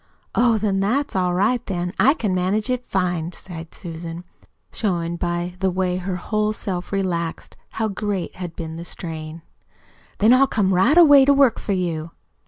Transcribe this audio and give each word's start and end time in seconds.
"Oh! 0.33 0.57
Then 0.57 0.79
that's 0.79 1.15
all 1.15 1.35
right, 1.35 1.63
then. 1.67 1.93
I 1.99 2.15
can 2.15 2.33
manage 2.33 2.71
it 2.71 2.87
fine," 2.87 3.33
sighed 3.33 3.71
Susan, 3.75 4.23
showing 4.73 5.15
by 5.15 5.53
the 5.59 5.69
way 5.69 5.97
her 5.97 6.15
whole 6.15 6.53
self 6.53 6.91
relaxed 6.91 7.55
how 7.73 7.87
great 7.87 8.37
had 8.37 8.55
been 8.55 8.77
the 8.77 8.83
strain. 8.83 9.43
"Then 10.17 10.33
I'll 10.33 10.47
come 10.47 10.73
right 10.73 10.97
away 10.97 11.23
to 11.25 11.33
work 11.35 11.59
for 11.59 11.73
you." 11.73 12.09